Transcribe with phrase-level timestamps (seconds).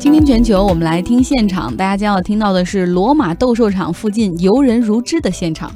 [0.00, 5.70] 今天全球，我们来听现场，大家将要听到的是罗马斗兽场附近游人如织的现场。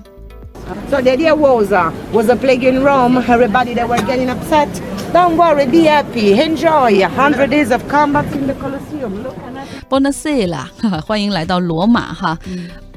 [0.91, 3.21] So the idea was uh, was a plague in Rome.
[3.21, 4.68] Everybody they were getting upset.
[5.12, 7.06] Don't worry, be happy, enjoy.
[7.06, 9.22] Hundred days of combat in the Colosseum.
[9.22, 9.66] Look at that.
[9.90, 12.38] b o n a s e l a 欢迎来到罗马哈。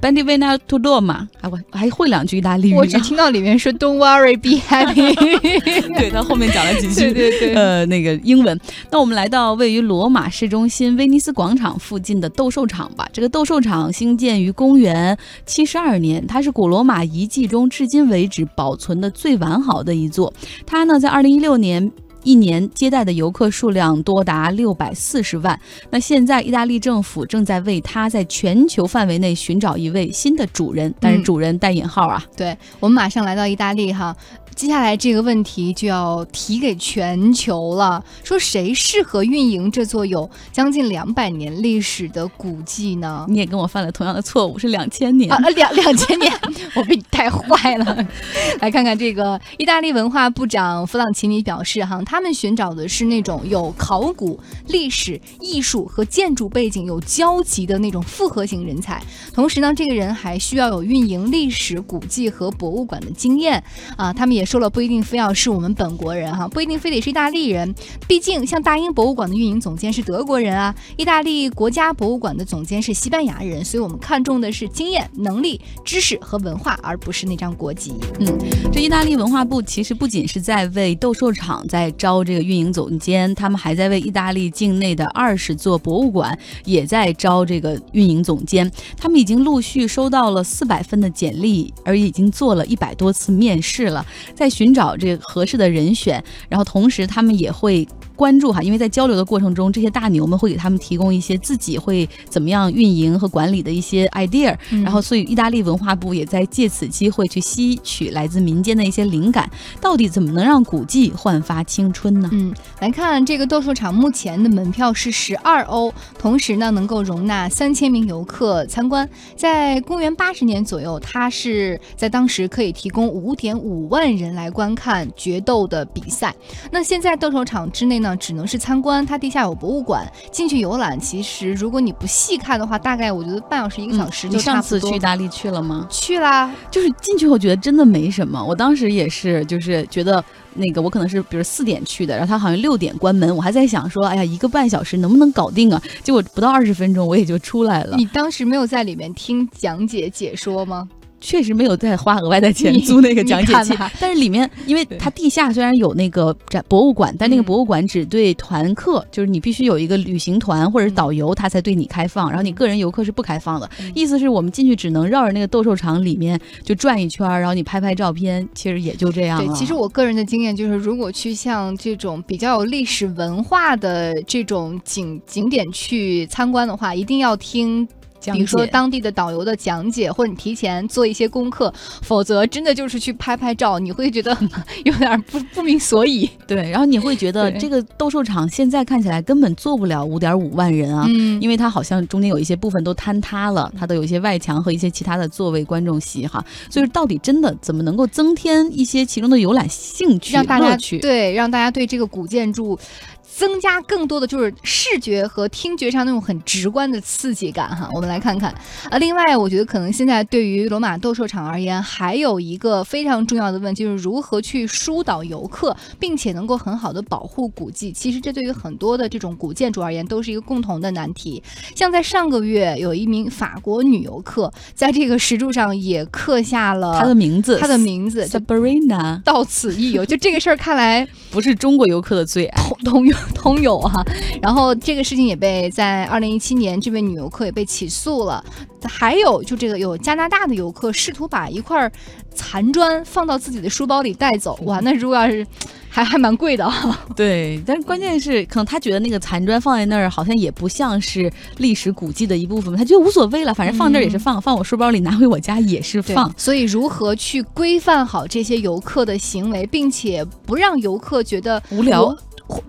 [0.02, 2.78] E e to Roma，还我还会两句意大利语呢。
[2.78, 5.16] 我只听到里面说 “Don't worry, be happy”。
[5.98, 8.60] 对他后面讲了几句，对对对呃，那个英文。
[8.92, 13.08] 那我们来到位于罗马市中心威尼斯广场附近的斗兽场吧。
[13.12, 20.34] 这个斗兽场兴建于公元七十二年，它是古罗马遗迹中至今为止保存的最完好的一座。
[20.66, 21.92] 它呢，在二零一六年。
[22.28, 25.58] 一年接待的游客数量多达六百四十万。
[25.90, 32.22] 那现在，意大利政府正在为它在全球范围内寻找一位新的主人，但是嗯主人带引号啊。
[32.36, 34.14] 对我们马上来到意大利哈，
[34.58, 43.24] 接下来这个问题就要提给全球了，说谁适合运营这座有将近两百年历史的古迹呢？
[43.30, 45.32] 你也跟我犯了同样的错误，是两千年。
[45.32, 46.34] 啊，两 两千年，
[46.74, 48.08] 我被你带坏了。
[48.60, 59.00] 来看看这个，意大利文化部长弗朗奇尼表示，哈，他们寻找的是那种有考古、历史、艺术和建筑背景有交集的那种复合型人才。
[59.36, 63.64] 同时呢，这个人还需要有运营历史古迹和博物馆的经验
[63.96, 64.12] 啊。
[64.12, 67.76] 他们也说了，不一定非要是我们本国人哈，不一定非得是意大利人。
[68.08, 77.94] 毕竟，像大英博物馆的运营总监是德国人啊，意大利国家博物馆的总监是西班牙人，所以我们看重的是经验、能力、知识和文化，而不是那张国籍。
[78.20, 78.38] 嗯
[78.72, 88.72] 这意大利文化部其实不仅是在为斗兽场在招这个运营总监，他们还在为意大利境内的二十座博物馆也在招这个运营总监。
[88.96, 94.06] 他们已经陆续收到了四百份的简历，而已经做了一百多次面试了，
[94.38, 96.24] 在寻找这个合适的人选。
[96.48, 97.86] 然后同时他们也会。
[98.16, 109.48] 关注哈，因为在交流的过程中，这些大牛们会给他们提供一些自己会怎么样运营和管理的一些 idea，、嗯然后所以意大利文化部也在借此机会去吸取来自民间的一些灵感，
[109.80, 112.28] 到底怎么能让古迹焕发青春呢？
[112.34, 119.08] 嗯，来看这个斗兽场目前的门票是十二欧，同时呢能够容纳三千名游客参观。
[119.36, 126.34] 在公元八十年左右，它是在当时可以提供五点五万人来观看决斗的比赛。
[126.72, 131.00] 那现在斗兽场之内呢，只能是参观，它地下有博物馆，进去游览。
[131.00, 134.80] 其实如果你不细看的话，大概我觉得半小时一个小时嗯你就差不多。
[134.80, 135.88] 上次去意大利去了吗？
[135.90, 140.24] 去啦，就是进去后觉得真的没什么，我当时也是，就是觉得
[140.56, 145.82] 那个我可能是比如四点去的，然后他好像六点关门，我还在想说，哎呀，一个半小时能不能搞定啊？
[146.04, 147.96] 结果不到二十分钟我也就出来了。
[147.98, 150.88] 你当时没有在里面听讲解解说吗？
[151.20, 163.70] 确实没有再花额外的钱租那个讲解器但是里面因为它地下虽然有那个展博物馆，但那个嗯博物馆只对团客，就是你必须有一个旅行团或者是导游，他才对你开放，然后你个人游客是不开放的。
[163.80, 169.54] 嗯意思是我们进去只能绕着那个斗兽场里面就转一圈儿，然后你拍拍照片，其实也就这样对，了。
[169.56, 177.88] 其实我个人的经验就是，如果去像这种比较有历史文化的这种景景点去参观的话，一定要听。
[178.28, 184.38] 讲比如说当地的导游的讲解，或者你提前做一些功课，否则真的就是去拍拍照，你会觉得
[184.84, 186.30] 有点不不明所以。
[186.46, 201.00] 对，然后你会觉得这个斗兽场现在看起来根本坐不了五点五万人啊，嗯因为它好像中间有一些部分都坍塌了，它都有一些外墙和一些其他的座位观众席哈，所以到底真的怎么能够增添一些其中的游览兴趣、让大家乐趣？
[201.00, 202.78] 对让大家对这个古建筑
[203.24, 207.88] 增加更多的就是视觉和听觉上那种很直观的刺激感哈。
[207.94, 208.54] 我们来看看，
[208.90, 217.92] 啊，另外我觉得可能现在对于罗马斗兽场而言，还有一个非常重要的问题，就是如何去疏导游客，并且能够很好的保护古迹。
[217.92, 221.42] 其实这对于很多的这种古建筑而言，都是一个共同的难题。
[221.76, 230.06] 像在上个月，有一名法国女游客在这个石柱上也刻下了她的名字，她的名字，就 Sabrina 到此一游。
[230.06, 231.08] 就这个事儿看来。
[231.30, 232.64] 不是中国游客的最爱。
[232.64, 234.04] 通通有通有啊。
[234.42, 238.44] 然后这个事情也被在二零一七年，这位女游客也被起诉了。
[238.84, 241.92] 还有就这个有加拿大的游客试图把一块
[242.34, 245.46] 残砖放到自己的书包里带走，哇，那如果要是
[245.90, 247.06] 还还蛮贵的啊。
[247.16, 256.32] 对，但是关键是，可能他觉得那个残砖放在那儿，好像也不像是历史古迹的一部分，他觉得无所谓了，反正放这儿也是放，放我书包里，拿回我家也是放。
[256.38, 262.18] 所以如何去规范好这些游客的行为，并且不让游客觉得无聊我。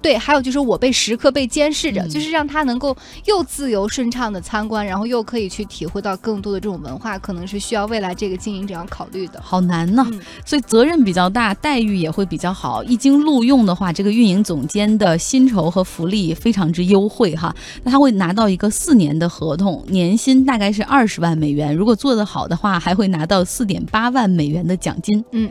[0.03, 2.97] 对，还有就是我被时刻被监视着，嗯就是让他能够
[3.27, 9.41] 又自由顺畅的参观，然后又可以去体会到更多的这种文化，可能是需要未来这个经营者要考虑的。
[9.43, 12.83] 好难呐、嗯所以责任比较大，待遇也会比较好。
[12.85, 17.55] 一经录用的话，这个运营总监的薪酬和福利非常之优惠哈。
[17.83, 21.75] 那他会拿到一个四年的合同，年薪大概是二十万美元。
[21.75, 25.25] 如果做得好的话，还会拿到四点八万美元的奖金。
[25.33, 25.49] 嗯。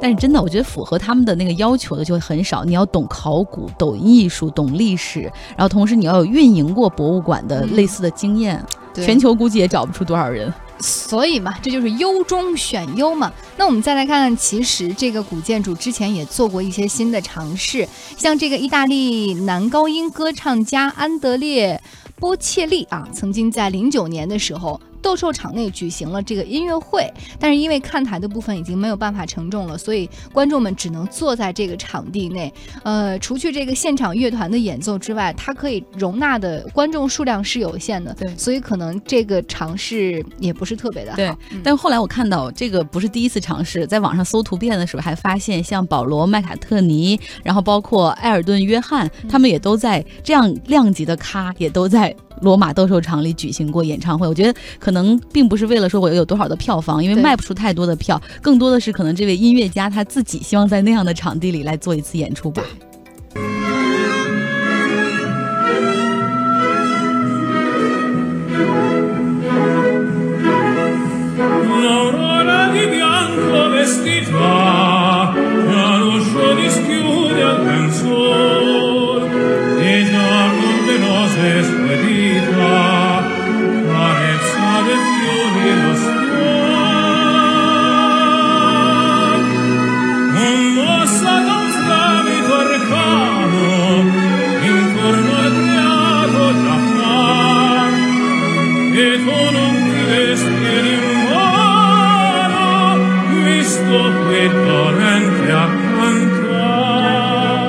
[0.00, 2.64] 但是真的，我觉得符合他们的那个要求的就会很少。
[2.64, 5.22] 你要懂考古、懂艺术、懂历史，
[5.56, 8.64] 然后同时你要有运营过博物馆的嗯类似的经验。
[8.94, 10.52] 对全球估计也找不出多少人。
[10.80, 13.32] 所以嘛，这就是优中选优嘛。
[13.56, 21.82] 那我们再来看看，其实这个古建筑之前也做过一些新的尝试，像这个意大利男高音歌唱家安德烈
[22.20, 24.80] 波切利啊，曾经在零九年的时候。
[25.02, 32.52] 斗兽场内举行了这个音乐会，但是因为看台的部分已经没有办法承重了，所以观众们只能坐在这个场地内。
[32.82, 41.16] 呃，除去这个现场乐团的演奏之外，它可以容纳的观众数量是有限的，对所以可能这个尝试也不是特别的好。
[41.16, 54.26] 对嗯但后来我看到这个不是第一次尝试，在网上搜图片的时候还发现，像保罗麦卡特尼，然后包括埃尔顿约翰，嗯他们也都在这样量级的咖，也都在罗马斗兽场里举行过演唱会。
[54.26, 62.62] 我觉得可能并不是为了说我有多少的票房，因为卖不出太多的票，更多的是可能这位音乐家他自己希望在那样的场地里来做一次演出吧。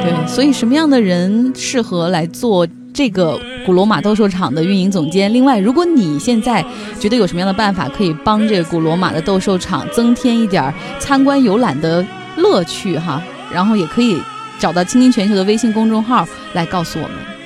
[0.02, 5.34] 对，所以什么样的人适合来做这个古罗马斗兽场的运营总监？
[5.34, 6.66] 另外，如果你现在
[7.00, 12.06] 觉得有什么样的办法可以帮这个古罗马的斗兽场增添一点参观游览的
[12.38, 13.22] 乐趣哈，
[13.52, 14.20] 然后也可以
[14.58, 17.39] 找到青青全球的微信公众号来告诉我们。